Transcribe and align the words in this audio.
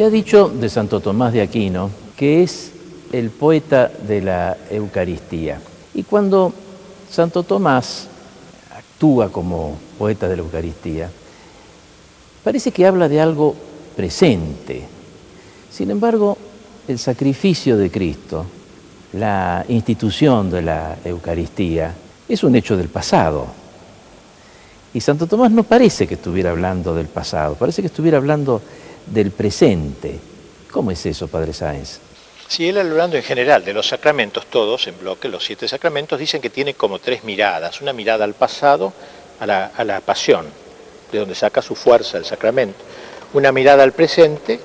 Se 0.00 0.06
ha 0.06 0.08
dicho 0.08 0.48
de 0.48 0.70
Santo 0.70 1.00
Tomás 1.00 1.34
de 1.34 1.42
Aquino 1.42 1.90
que 2.16 2.42
es 2.42 2.72
el 3.12 3.28
poeta 3.28 3.92
de 4.08 4.22
la 4.22 4.56
Eucaristía. 4.70 5.60
Y 5.92 6.04
cuando 6.04 6.54
Santo 7.10 7.42
Tomás 7.42 8.08
actúa 8.74 9.28
como 9.28 9.76
poeta 9.98 10.26
de 10.26 10.36
la 10.36 10.42
Eucaristía, 10.42 11.10
parece 12.42 12.72
que 12.72 12.86
habla 12.86 13.10
de 13.10 13.20
algo 13.20 13.54
presente. 13.94 14.84
Sin 15.70 15.90
embargo, 15.90 16.38
el 16.88 16.98
sacrificio 16.98 17.76
de 17.76 17.90
Cristo, 17.90 18.46
la 19.12 19.66
institución 19.68 20.50
de 20.50 20.62
la 20.62 20.96
Eucaristía, 21.04 21.94
es 22.26 22.42
un 22.42 22.56
hecho 22.56 22.74
del 22.74 22.88
pasado. 22.88 23.48
Y 24.94 25.00
Santo 25.02 25.26
Tomás 25.26 25.50
no 25.50 25.64
parece 25.64 26.06
que 26.06 26.14
estuviera 26.14 26.52
hablando 26.52 26.94
del 26.94 27.08
pasado, 27.08 27.54
parece 27.54 27.82
que 27.82 27.88
estuviera 27.88 28.16
hablando 28.16 28.62
del 29.06 29.30
presente. 29.30 30.18
¿Cómo 30.70 30.90
es 30.90 31.04
eso, 31.06 31.28
Padre 31.28 31.52
Sáenz? 31.52 31.98
Si 32.48 32.68
él 32.68 32.78
hablando 32.78 33.16
en 33.16 33.22
general 33.22 33.64
de 33.64 33.72
los 33.72 33.88
sacramentos, 33.88 34.46
todos 34.46 34.86
en 34.88 34.98
bloque, 34.98 35.28
los 35.28 35.44
siete 35.44 35.68
sacramentos, 35.68 36.18
dicen 36.18 36.40
que 36.40 36.50
tiene 36.50 36.74
como 36.74 36.98
tres 36.98 37.22
miradas. 37.22 37.80
Una 37.80 37.92
mirada 37.92 38.24
al 38.24 38.34
pasado, 38.34 38.92
a 39.38 39.46
la, 39.46 39.66
a 39.66 39.84
la 39.84 40.00
pasión, 40.00 40.46
de 41.12 41.18
donde 41.18 41.34
saca 41.34 41.62
su 41.62 41.76
fuerza 41.76 42.18
el 42.18 42.24
sacramento. 42.24 42.78
Una 43.32 43.52
mirada 43.52 43.84
al 43.84 43.92
presente, 43.92 44.58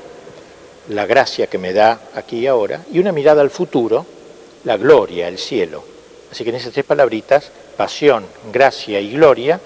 la 0.90 1.05
gracia 1.05 1.48
que 1.48 1.58
me 1.58 1.74
da 1.74 1.99
aquí 2.16 2.40
y 2.40 2.48
ahora, 2.48 2.82
y 2.92 2.99
una 2.99 3.12
mirada 3.12 3.42
al 3.42 3.52
futuro, 3.52 4.05
la 4.64 4.77
gloria, 4.77 5.27
el 5.27 5.38
cielo. 5.38 5.84
Así 6.32 6.44
que 6.44 6.49
en 6.49 6.55
esas 6.55 6.74
tres 6.74 6.86
palabritas, 6.86 7.52
pasión, 7.77 8.26
gracia 8.52 8.99
y 8.99 9.12
gloria, 9.12 9.60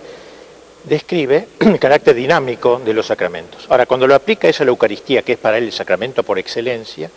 describe 0.84 1.48
el 1.60 1.80
carácter 1.80 2.16
dinámico 2.16 2.82
de 2.84 2.94
los 2.94 3.08
sacramentos. 3.08 3.66
Ahora, 3.70 3.86
cuando 3.86 4.08
lo 4.08 4.16
aplica 4.16 4.48
eso 4.48 4.64
a 4.64 4.66
la 4.66 4.72
Eucaristía, 4.72 5.22
que 5.22 5.34
es 5.34 5.40
para 5.40 5.58
él 5.58 5.66
el 5.66 5.72
sacramento 5.72 6.24
por 6.24 6.40
excelencia, 6.40 7.10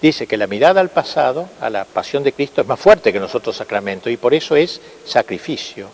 dice 0.00 0.26
que 0.26 0.36
la 0.36 0.46
mirada 0.46 0.80
al 0.80 0.90
pasado, 0.90 1.48
a 1.60 1.70
la 1.70 1.84
pasión 1.84 2.22
de 2.22 2.32
Cristo, 2.32 2.60
es 2.60 2.66
más 2.66 2.80
fuerte 2.80 3.12
que 3.12 3.20
nosotros 3.20 3.56
sacramentos 3.56 4.12
y 4.12 4.16
por 4.16 4.34
eso 4.34 4.56
es 4.56 4.80
sacrificio. 5.04 5.88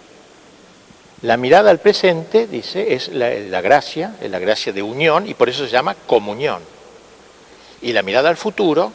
La 1.23 1.37
mirada 1.37 1.71
al 1.71 1.81
presente, 1.81 2.47
dice, 2.47 2.95
es 2.95 3.09
la, 3.09 3.61
gracia, 3.61 4.15
es 4.23 4.31
la 4.31 4.39
gracia 4.39 4.73
de 4.73 4.83
unión 4.83 5.29
y 5.29 5.35
por 5.35 5.49
eso 5.49 5.65
se 5.65 5.71
llama 5.71 5.97
comunión. 6.07 6.63
Y 7.83 7.93
la 7.93 8.03
mirada 8.03 8.29
al 8.29 8.37
futuro, 8.37 8.93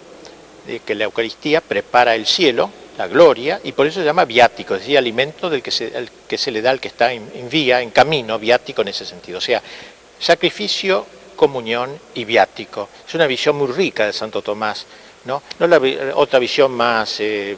que 0.86 0.96
la 0.96 1.04
Eucaristía 1.04 1.60
prepara 1.60 2.16
el 2.16 2.26
cielo, 2.26 2.70
la 2.98 3.08
gloria, 3.08 3.60
y 3.64 3.72
por 3.72 3.88
eso 3.88 4.00
se 4.00 4.06
llama 4.06 4.26
viático, 4.26 4.76
es 4.76 4.82
decir, 4.82 4.98
alimento 4.98 5.50
del 5.50 5.64
que 5.64 5.72
se, 5.72 5.92
que 6.28 6.38
se 6.38 6.52
le 6.52 6.62
da 6.62 6.72
al 6.72 6.80
que 6.80 6.90
está 6.90 7.12
en, 7.12 7.50
vía, 7.50 7.82
en 7.82 7.90
camino, 7.90 8.38
viático 8.38 8.82
en 8.82 8.90
ese 8.90 9.06
sentido. 9.06 9.40
O 9.40 9.42
sea, 9.42 9.62
sacrificio, 10.20 11.06
comunión 11.36 11.98
y 12.14 12.26
viático. 12.26 12.90
Es 13.08 13.16
una 13.16 13.26
visión 13.26 13.56
muy 13.56 13.68
rica 13.68 14.06
de 14.06 14.14
Santo 14.14 14.42
Tomás, 14.42 14.86
¿no? 15.26 15.42
No 15.60 15.68
la 15.68 15.82
otra 16.16 16.38
visión 16.38 16.72
más, 16.72 17.20
eh, 17.20 17.58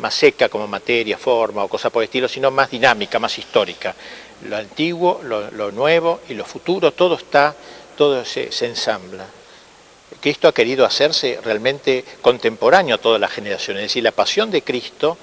más 0.00 0.14
seca 0.14 0.48
como 0.48 0.66
materia, 0.66 1.18
forma 1.18 1.62
o 1.62 1.68
cosa 1.68 1.90
por 1.90 2.02
el 2.02 2.06
estilo, 2.06 2.28
sino 2.28 2.50
más 2.50 2.70
dinámica, 2.70 3.18
más 3.18 3.38
histórica. 3.38 3.94
Lo 4.48 4.56
antiguo, 4.56 5.20
lo, 5.22 5.70
nuevo 5.70 6.20
y 6.30 6.34
lo 6.34 6.46
futuro, 6.46 6.92
todo 6.92 7.16
está, 7.16 7.54
todo 7.94 8.24
se 8.24 8.48
ensambla. 8.64 9.26
Cristo 10.20 10.48
ha 10.48 10.52
querido 10.52 10.84
hacerse 10.84 11.38
realmente 11.44 12.04
contemporáneo 12.20 12.96
a 12.96 12.98
todas 12.98 13.20
las 13.20 13.30
generaciones, 13.30 13.82
es 13.82 13.88
decir, 13.90 14.02
la 14.02 14.12
pasión 14.12 14.50
de 14.50 14.62
Cristo 14.62 15.16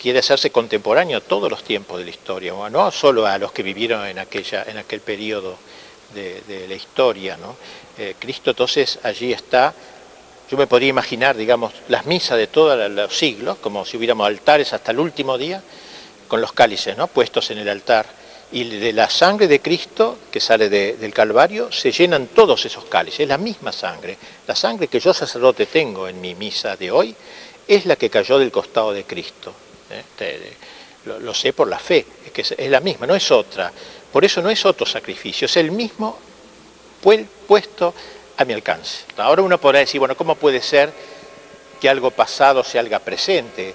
quiere 0.00 0.20
hacerse 0.20 0.50
contemporáneo 0.50 1.18
a 1.18 1.20
todos 1.20 1.50
los 1.50 1.64
tiempos 1.64 1.98
de 1.98 2.04
la 2.04 2.10
historia, 2.10 2.52
no 2.70 2.90
solo 2.90 3.26
a 3.26 3.36
los 3.38 3.52
que 3.52 3.62
vivieron 3.62 4.06
en, 4.06 4.18
aquella, 4.18 4.62
en 4.62 4.78
aquel 4.78 5.00
periodo 5.00 5.56
de, 6.14 6.66
la 6.68 6.74
historia. 6.74 7.36
¿no? 7.36 7.56
Eh, 7.98 8.14
Cristo 8.18 8.50
entonces 8.50 8.98
allí 9.02 9.32
está, 9.32 9.74
yo 10.50 10.56
me 10.56 10.66
podría 10.66 10.88
imaginar, 10.88 11.36
digamos, 11.36 11.72
las 11.88 12.06
misas 12.06 12.38
de 12.38 12.46
todos 12.46 12.90
los 12.90 13.16
siglos, 13.16 13.58
como 13.58 13.84
si 13.84 13.96
hubiéramos 13.96 14.26
altares 14.26 14.72
hasta 14.72 14.92
el 14.92 15.00
último 15.00 15.36
día, 15.36 15.62
con 16.28 16.40
los 16.40 16.52
cálices 16.52 16.96
¿no? 16.96 17.08
puestos 17.08 17.50
en 17.50 17.58
el 17.58 17.68
altar 17.68 18.06
y 18.52 18.64
de 18.64 18.92
la 18.92 19.08
sangre 19.08 19.46
de 19.46 19.60
Cristo 19.60 20.18
que 20.30 20.40
sale 20.40 20.68
del 20.68 21.14
Calvario 21.14 21.70
se 21.70 21.92
llenan 21.92 22.28
todos 22.28 22.64
esos 22.64 22.84
cálices, 22.86 23.20
es 23.20 23.28
la 23.28 23.38
misma 23.38 23.70
sangre. 23.70 24.16
La 24.46 24.56
sangre 24.56 24.88
que 24.88 24.98
yo 24.98 25.14
sacerdote 25.14 25.66
tengo 25.66 26.08
en 26.08 26.20
mi 26.20 26.34
misa 26.34 26.76
de 26.76 26.90
hoy 26.90 27.14
es 27.66 27.86
la 27.86 27.96
que 27.96 28.10
cayó 28.10 28.38
del 28.38 28.50
costado 28.50 28.92
de 28.92 29.04
Cristo. 29.04 29.52
¿eh? 29.90 30.56
Lo, 31.06 31.32
sé 31.32 31.52
por 31.52 31.68
la 31.68 31.78
fe, 31.78 32.04
es 32.26 32.32
que 32.32 32.42
es 32.42 32.70
la 32.70 32.80
misma, 32.80 33.06
no 33.06 33.14
es 33.14 33.30
otra. 33.30 33.72
Por 34.12 34.24
eso 34.24 34.42
no 34.42 34.50
es 34.50 34.64
otro 34.66 34.84
sacrificio, 34.84 35.46
es 35.46 35.56
el 35.56 35.70
mismo 35.70 36.18
puesto 37.46 37.94
a 38.36 38.44
mi 38.44 38.52
alcance. 38.52 39.04
Ahora 39.16 39.42
uno 39.42 39.58
podrá 39.58 39.78
decir, 39.78 40.00
bueno, 40.00 40.16
¿cómo 40.16 40.34
puede 40.34 40.60
ser 40.60 40.92
que 41.80 41.88
algo 41.88 42.10
pasado 42.10 42.64
sea 42.64 42.80
algo 42.80 42.98
presente? 42.98 43.74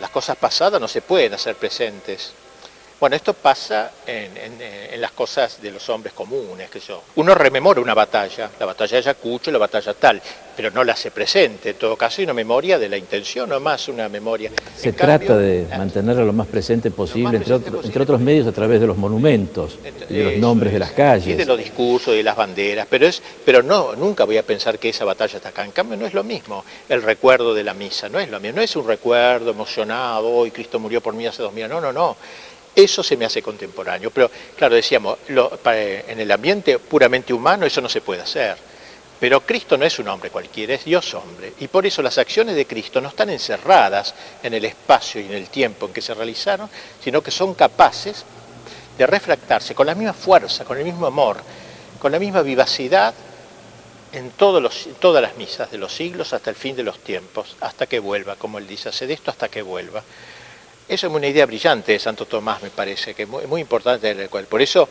Las 0.00 0.10
cosas 0.10 0.36
pasadas 0.36 0.80
no 0.80 0.86
se 0.86 1.02
pueden 1.02 1.34
hacer 1.34 1.56
presentes. 1.56 2.32
Bueno, 3.00 3.16
esto 3.16 3.32
pasa 3.32 3.92
en, 4.06 5.00
las 5.00 5.12
cosas 5.12 5.62
de 5.62 5.70
los 5.70 5.88
hombres 5.88 6.12
comunes, 6.12 6.68
que 6.68 6.80
yo. 6.80 7.02
Uno 7.16 7.34
rememora 7.34 7.80
una 7.80 7.94
batalla, 7.94 8.50
la 8.60 8.66
batalla 8.66 8.92
de 8.92 8.98
Ayacucho, 8.98 9.50
la 9.50 9.56
batalla 9.56 9.94
tal, 9.94 10.20
pero 10.54 10.70
no 10.70 10.84
la 10.84 10.92
hace 10.92 11.10
presente. 11.10 11.70
En 11.70 11.76
todo 11.76 11.96
caso, 11.96 12.20
hay 12.20 12.24
una 12.24 12.34
memoria 12.34 12.78
de 12.78 12.90
la 12.90 12.98
intención, 12.98 13.48
no 13.48 13.58
más 13.58 13.88
una 13.88 14.10
memoria. 14.10 14.50
Se 14.76 14.92
trata 14.92 15.38
de 15.38 15.66
mantenerla 15.78 16.24
lo 16.24 16.34
más 16.34 16.46
presente 16.48 16.90
posible, 16.90 17.38
entre, 17.38 17.54
otros 17.54 18.20
medios 18.20 18.46
a 18.46 18.52
través 18.52 18.78
de 18.78 18.86
los 18.86 18.98
monumentos, 18.98 19.78
de 20.06 20.24
los 20.24 20.36
nombres 20.36 20.70
de 20.70 20.78
las 20.78 20.90
calles. 20.90 21.28
Y 21.28 21.32
de 21.32 21.46
los 21.46 21.56
discursos 21.56 22.14
de 22.14 22.22
las 22.22 22.36
banderas, 22.36 22.86
pero, 22.90 23.06
es, 23.06 23.22
pero 23.46 23.62
no, 23.62 23.96
nunca 23.96 24.24
voy 24.24 24.36
a 24.36 24.42
pensar 24.42 24.78
que 24.78 24.90
esa 24.90 25.06
batalla 25.06 25.38
está 25.38 25.48
acá. 25.48 25.64
En 25.64 25.72
cambio, 25.72 25.96
no 25.96 26.04
es 26.04 26.12
lo 26.12 26.22
mismo 26.22 26.66
el 26.86 27.02
recuerdo 27.02 27.54
de 27.54 27.64
la 27.64 27.72
misa, 27.72 28.10
no 28.10 28.20
es 28.20 28.28
lo 28.28 28.38
mismo, 28.40 28.56
no 28.56 28.62
es 28.62 28.76
un 28.76 28.86
recuerdo 28.86 29.52
emocionado, 29.52 30.28
hoy 30.28 30.50
Cristo 30.50 30.78
murió 30.78 31.00
por 31.00 31.14
mí 31.14 31.26
hace 31.26 31.42
dos 31.42 31.54
mil 31.54 31.64
años, 31.64 31.80
no, 31.80 31.92
no, 31.92 31.92
no 31.94 32.16
eso 32.74 33.02
se 33.02 33.16
me 33.16 33.24
hace 33.24 33.42
contemporáneo. 33.42 34.10
Pero 34.10 34.30
claro, 34.56 34.74
decíamos, 34.74 35.18
en 35.28 36.20
el 36.20 36.30
ambiente 36.30 36.78
puramente 36.78 37.32
humano 37.32 37.66
eso 37.66 37.80
no 37.80 37.88
se 37.88 38.00
puede 38.00 38.22
hacer. 38.22 38.56
Pero 39.20 39.42
Cristo 39.42 39.76
no 39.76 39.84
es 39.84 39.98
un 39.98 40.08
hombre 40.08 40.30
cualquiera, 40.30 40.74
es 40.74 40.84
Dios 40.84 41.12
hombre. 41.12 41.52
Y 41.60 41.68
por 41.68 41.84
eso 41.84 42.00
las 42.00 42.16
acciones 42.16 42.56
de 42.56 42.66
Cristo 42.66 43.02
no 43.02 43.08
están 43.10 43.28
encerradas 43.28 44.14
en 44.42 44.54
el 44.54 44.64
espacio 44.64 45.20
y 45.20 45.26
en 45.26 45.34
el 45.34 45.48
tiempo 45.48 45.86
en 45.86 45.92
que 45.92 46.00
se 46.00 46.14
realizaron, 46.14 46.70
sino 47.04 47.22
que 47.22 47.30
son 47.30 47.52
capaces 47.52 48.24
de 48.96 49.06
refractarse 49.06 49.74
con 49.74 49.86
la 49.86 49.94
misma 49.94 50.14
fuerza, 50.14 50.64
con 50.64 50.78
el 50.78 50.84
mismo 50.84 51.06
amor, 51.06 51.36
con 51.98 52.12
la 52.12 52.18
misma 52.18 52.40
vivacidad 52.40 53.12
en 54.12 54.30
todas 54.30 54.62
las 55.22 55.36
misas 55.36 55.70
de 55.70 55.78
los 55.78 55.94
siglos 55.94 56.32
hasta 56.32 56.50
el 56.50 56.56
fin 56.56 56.74
de 56.74 56.82
los 56.82 56.98
tiempos, 56.98 57.56
hasta 57.60 57.86
que 57.86 57.98
vuelva, 57.98 58.36
como 58.36 58.58
él 58.58 58.66
dice, 58.66 58.88
hace 58.88 59.06
de 59.06 59.14
esto 59.14 59.30
hasta 59.30 59.48
que 59.48 59.62
vuelva. 59.62 60.02
Eso 60.90 61.06
es 61.06 61.12
una 61.12 61.28
idea 61.28 61.46
brillante 61.46 61.92
de 61.92 62.00
Santo 62.00 62.26
Tomás, 62.26 62.60
me 62.64 62.70
parece, 62.70 63.14
que 63.14 63.22
es 63.22 63.28
muy, 63.28 63.60
importante. 63.60 64.28
Por 64.28 64.60
eso 64.60 64.88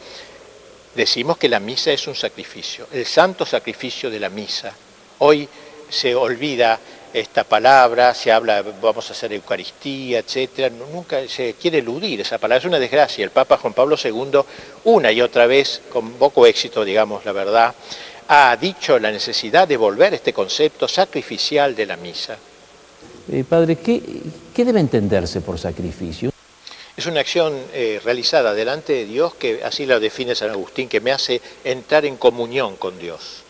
decimos 0.95 1.37
que 1.37 1.49
la 1.49 1.59
misa 1.59 1.91
es 1.91 2.07
un 2.07 2.15
sacrificio, 2.15 2.87
el 2.93 3.05
santo 3.05 3.45
sacrificio 3.45 4.09
de 4.09 4.17
la 4.17 4.29
misa. 4.29 4.73
Hoy 5.17 5.45
se 5.89 6.15
olvida 6.15 6.79
esta 7.11 7.43
palabra, 7.43 8.13
se 8.13 8.31
habla, 8.31 8.61
vamos 8.81 9.09
a 9.09 9.11
hacer 9.11 9.33
Eucaristía, 9.33 10.19
etcétera, 10.19 10.69
nunca 10.69 11.27
se 11.27 11.55
quiere 11.55 11.79
eludir 11.79 12.21
esa 12.21 12.37
palabra, 12.37 12.59
es 12.59 12.65
una 12.65 12.79
desgracia. 12.79 13.25
El 13.25 13.31
Papa 13.31 13.57
Juan 13.57 13.73
Pablo 13.73 13.97
II, 14.01 14.39
una 14.85 15.11
y 15.11 15.19
otra 15.19 15.47
vez, 15.47 15.81
con 15.91 16.13
poco 16.13 16.45
éxito, 16.45 16.85
digamos 16.85 17.25
la 17.25 17.33
verdad, 17.33 17.75
ha 18.29 18.55
dicho 18.55 18.97
la 18.99 19.11
necesidad 19.11 19.67
de 19.67 19.75
volver 19.75 20.13
este 20.13 20.31
concepto 20.31 20.87
sacrificial 20.87 21.75
de 21.75 21.85
la 21.85 21.97
misa. 21.97 22.37
Eh, 23.31 23.43
padre, 23.47 23.75
¿qué, 23.75 24.01
debe 24.55 24.79
entenderse 24.79 25.41
por 25.41 25.59
sacrificio? 25.59 26.31
Es 26.97 27.05
una 27.05 27.19
acción 27.19 27.55
eh, 27.73 28.01
realizada 28.03 28.53
delante 28.53 28.93
de 28.93 29.05
Dios 29.05 29.35
que 29.35 29.63
así 29.63 29.85
la 29.85 29.99
define 29.99 30.33
San 30.33 30.49
Agustín, 30.49 30.89
que 30.89 30.99
me 30.99 31.11
hace 31.11 31.39
entrar 31.63 32.05
en 32.05 32.17
comunión 32.17 32.75
con 32.75 32.97
Dios. 32.97 33.43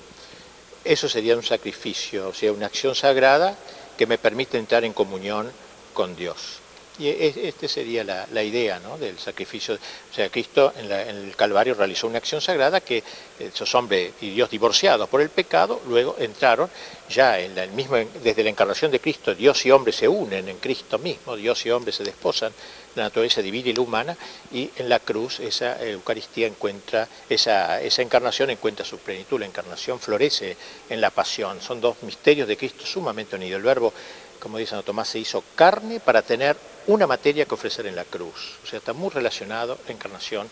Eso 0.83 1.07
sería 1.07 1.35
un 1.35 1.43
sacrificio, 1.43 2.27
o 2.27 2.33
sea, 2.33 2.51
una 2.51 2.65
acción 2.65 2.93
sagrada 2.93 3.55
que 3.97 4.05
me 4.05 4.17
permite 4.17 4.57
entrar 4.57 4.83
en 4.83 4.93
comunión 4.93 5.49
con 5.93 6.15
Dios. 6.15 6.59
Y 6.99 7.07
esta 7.07 7.67
sería 7.69 8.03
la, 8.03 8.43
idea 8.43 8.79
¿no? 8.79 8.97
del 8.97 9.17
sacrificio. 9.17 9.75
O 9.75 10.13
sea, 10.13 10.29
Cristo 10.29 10.73
en, 10.77 10.91
el 10.91 11.35
Calvario 11.35 11.73
realizó 11.73 12.07
una 12.07 12.17
acción 12.17 12.41
sagrada 12.41 12.81
que 12.81 13.01
esos 13.39 13.73
hombres 13.73 14.11
y 14.19 14.31
Dios 14.31 14.49
divorciados 14.49 15.07
por 15.07 15.21
el 15.21 15.29
pecado, 15.29 15.81
luego 15.87 16.17
entraron 16.19 16.69
ya 17.09 17.39
en 17.39 17.57
el 17.57 17.71
mismo, 17.71 17.95
desde 18.21 18.43
la 18.43 18.49
encarnación 18.49 18.91
de 18.91 18.99
Cristo, 18.99 19.33
Dios 19.33 19.65
y 19.65 19.71
hombre 19.71 19.93
se 19.93 20.09
unen 20.09 20.49
en 20.49 20.57
Cristo 20.57 20.99
mismo, 20.99 21.37
Dios 21.37 21.65
y 21.65 21.71
hombre 21.71 21.93
se 21.93 22.03
desposan, 22.03 22.51
la 22.95 23.03
naturaleza 23.03 23.41
divina 23.41 23.69
y 23.69 23.73
la 23.73 23.81
humana, 23.81 24.17
y 24.51 24.69
en 24.75 24.89
la 24.89 24.99
cruz 24.99 25.39
esa 25.39 25.81
Eucaristía 25.81 26.47
encuentra, 26.47 27.07
esa, 27.29 27.81
esa 27.81 28.01
encarnación 28.01 28.49
encuentra 28.49 28.85
su 28.85 28.97
plenitud, 28.97 29.39
la 29.39 29.45
encarnación 29.45 29.99
florece 29.99 30.57
en 30.89 30.99
la 30.99 31.09
pasión. 31.11 31.61
Son 31.61 31.79
dos 31.79 32.01
misterios 32.03 32.47
de 32.47 32.57
Cristo 32.57 32.85
sumamente 32.85 33.35
unidos. 33.35 33.57
El 33.57 33.63
verbo 33.63 33.93
como 34.39 34.57
dice 34.57 34.71
Santo 34.71 34.86
Tomás, 34.86 35.09
se 35.09 35.19
hizo 35.19 35.44
carne 35.56 36.00
para 36.00 36.21
tener 36.21 36.57
una 36.88 37.07
materia 37.07 37.45
que 37.45 37.53
ofrecer 37.53 37.86
en 37.88 37.95
la 37.95 38.06
cruz. 38.06 38.57
O 38.63 38.68
sea, 38.68 38.80
está 38.80 38.94
muy 38.94 39.09
relacionado 39.09 39.77
la 39.86 39.94
encarnación 39.94 40.50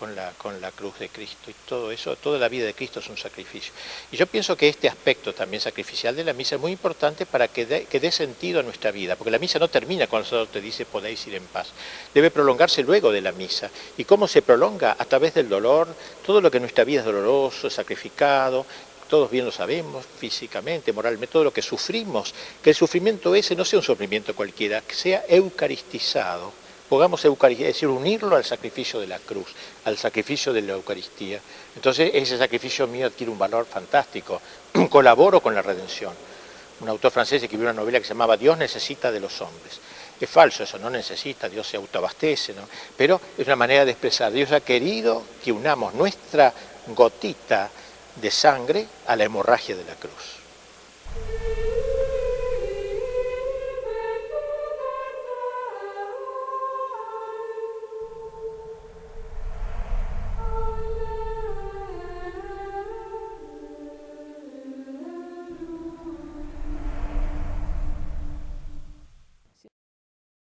con 0.00 0.16
la, 0.16 0.32
con 0.38 0.58
la 0.62 0.72
cruz 0.72 0.98
de 0.98 1.10
Cristo 1.10 1.50
y 1.50 1.54
todo 1.68 1.92
eso, 1.92 2.16
toda 2.16 2.38
la 2.38 2.48
vida 2.48 2.64
de 2.64 2.72
Cristo 2.72 3.00
es 3.00 3.08
un 3.10 3.18
sacrificio. 3.18 3.74
Y 4.10 4.16
yo 4.16 4.26
pienso 4.26 4.56
que 4.56 4.66
este 4.66 4.88
aspecto 4.88 5.34
también 5.34 5.60
sacrificial 5.60 6.16
de 6.16 6.24
la 6.24 6.32
misa 6.32 6.54
es 6.54 6.60
muy 6.60 6.72
importante 6.72 7.26
para 7.26 7.48
que 7.48 7.66
dé, 7.66 7.84
que 7.84 8.10
sentido 8.10 8.60
a 8.60 8.62
nuestra 8.62 8.92
vida, 8.92 9.14
porque 9.14 9.30
la 9.30 9.38
misa 9.38 9.58
no 9.58 9.68
termina 9.68 10.06
cuando 10.06 10.24
el 10.24 10.30
Señor 10.30 10.46
te 10.46 10.62
dice 10.62 10.86
podéis 10.86 11.26
ir 11.26 11.34
en 11.34 11.44
paz, 11.44 11.68
debe 12.14 12.30
prolongarse 12.30 12.82
luego 12.82 13.12
de 13.12 13.20
la 13.20 13.32
misa. 13.32 13.70
¿Y 13.98 14.04
cómo 14.04 14.26
se 14.26 14.40
prolonga? 14.40 14.96
A 14.98 15.04
través 15.04 15.34
del 15.34 15.50
dolor, 15.50 15.88
todo 16.24 16.40
lo 16.40 16.50
que 16.50 16.56
en 16.56 16.62
nuestra 16.62 16.84
vida 16.84 17.00
es 17.00 17.06
doloroso, 17.06 17.68
sacrificado, 17.68 18.64
todos 19.10 19.30
bien 19.30 19.44
lo 19.44 19.52
sabemos, 19.52 20.06
físicamente, 20.06 20.92
moralmente, 20.92 21.32
todo 21.32 21.44
lo 21.44 21.52
que 21.52 21.60
sufrimos, 21.60 22.32
que 22.62 22.70
el 22.70 22.76
sufrimiento 22.76 23.34
ese 23.34 23.54
no 23.56 23.64
sea 23.64 23.80
un 23.80 23.84
sufrimiento 23.84 24.34
cualquiera, 24.34 24.80
que 24.80 24.94
sea 24.94 25.24
eucaristizado 25.28 26.52
pongamos 26.90 27.24
Eucaristía, 27.24 27.68
es 27.68 27.74
decir, 27.74 27.88
unirlo 27.88 28.34
al 28.34 28.44
sacrificio 28.44 28.98
de 28.98 29.06
la 29.06 29.20
cruz, 29.20 29.46
al 29.84 29.96
sacrificio 29.96 30.52
de 30.52 30.62
la 30.62 30.72
Eucaristía. 30.72 31.40
Entonces 31.76 32.10
ese 32.12 32.36
sacrificio 32.36 32.88
mío 32.88 33.06
adquiere 33.06 33.30
un 33.30 33.38
valor 33.38 33.64
fantástico, 33.64 34.42
colaboro 34.90 35.40
con 35.40 35.54
la 35.54 35.62
redención. 35.62 36.12
Un 36.80 36.88
autor 36.88 37.12
francés 37.12 37.44
escribió 37.44 37.66
una 37.66 37.80
novela 37.80 38.00
que 38.00 38.04
se 38.04 38.14
llamaba 38.14 38.36
Dios 38.36 38.58
necesita 38.58 39.12
de 39.12 39.20
los 39.20 39.40
hombres. 39.40 39.78
Es 40.20 40.28
falso 40.28 40.64
eso, 40.64 40.80
no 40.80 40.90
necesita, 40.90 41.48
Dios 41.48 41.66
se 41.68 41.76
autoabastece, 41.76 42.54
pero 42.96 43.20
es 43.38 43.46
una 43.46 43.56
manera 43.56 43.84
de 43.84 43.92
expresar, 43.92 44.32
Dios 44.32 44.50
ha 44.50 44.60
querido 44.60 45.22
que 45.42 45.52
unamos 45.52 45.94
nuestra 45.94 46.52
gotita 46.88 47.70
de 48.20 48.30
sangre 48.30 48.86
a 49.06 49.16
la 49.16 49.24
hemorragia 49.24 49.76
de 49.76 49.84
la 49.84 49.94
cruz. 49.94 50.39